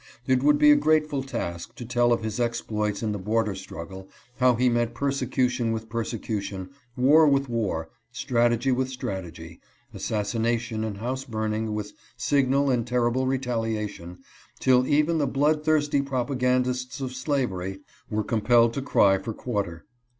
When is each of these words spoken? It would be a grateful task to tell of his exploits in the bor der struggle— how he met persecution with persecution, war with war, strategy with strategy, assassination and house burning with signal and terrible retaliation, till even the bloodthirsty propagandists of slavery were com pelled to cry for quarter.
It 0.25 0.41
would 0.41 0.57
be 0.57 0.71
a 0.71 0.75
grateful 0.75 1.21
task 1.21 1.75
to 1.75 1.85
tell 1.85 2.11
of 2.11 2.23
his 2.23 2.39
exploits 2.39 3.03
in 3.03 3.11
the 3.11 3.19
bor 3.19 3.43
der 3.43 3.53
struggle— 3.53 4.09
how 4.39 4.55
he 4.55 4.67
met 4.67 4.95
persecution 4.95 5.71
with 5.71 5.89
persecution, 5.91 6.71
war 6.97 7.27
with 7.27 7.47
war, 7.47 7.87
strategy 8.11 8.71
with 8.71 8.89
strategy, 8.89 9.61
assassination 9.93 10.83
and 10.83 10.97
house 10.97 11.23
burning 11.23 11.75
with 11.75 11.93
signal 12.17 12.71
and 12.71 12.87
terrible 12.87 13.27
retaliation, 13.27 14.17
till 14.59 14.87
even 14.87 15.19
the 15.19 15.27
bloodthirsty 15.27 16.01
propagandists 16.01 16.99
of 16.99 17.13
slavery 17.13 17.79
were 18.09 18.23
com 18.23 18.41
pelled 18.41 18.73
to 18.73 18.81
cry 18.81 19.19
for 19.19 19.33
quarter. 19.33 19.85